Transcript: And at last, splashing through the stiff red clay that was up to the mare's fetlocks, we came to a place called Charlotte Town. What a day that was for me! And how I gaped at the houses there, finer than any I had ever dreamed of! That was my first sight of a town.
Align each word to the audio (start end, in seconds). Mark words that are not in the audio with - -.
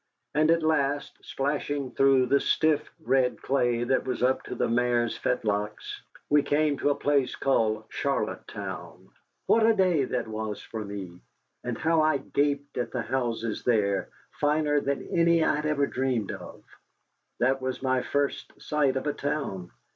And 0.33 0.49
at 0.49 0.63
last, 0.63 1.19
splashing 1.21 1.91
through 1.91 2.25
the 2.25 2.39
stiff 2.39 2.89
red 3.03 3.39
clay 3.43 3.83
that 3.83 4.03
was 4.03 4.23
up 4.23 4.41
to 4.45 4.55
the 4.55 4.67
mare's 4.67 5.15
fetlocks, 5.15 6.01
we 6.27 6.41
came 6.41 6.79
to 6.79 6.89
a 6.89 6.95
place 6.95 7.35
called 7.35 7.83
Charlotte 7.89 8.47
Town. 8.47 9.09
What 9.45 9.63
a 9.63 9.75
day 9.75 10.05
that 10.05 10.27
was 10.27 10.59
for 10.59 10.83
me! 10.83 11.21
And 11.63 11.77
how 11.77 12.01
I 12.01 12.17
gaped 12.17 12.79
at 12.79 12.89
the 12.91 13.03
houses 13.03 13.63
there, 13.63 14.09
finer 14.39 14.79
than 14.81 15.07
any 15.15 15.43
I 15.45 15.57
had 15.57 15.67
ever 15.67 15.85
dreamed 15.85 16.31
of! 16.31 16.63
That 17.39 17.61
was 17.61 17.83
my 17.83 18.01
first 18.01 18.59
sight 18.59 18.95
of 18.97 19.05
a 19.05 19.13
town. 19.13 19.69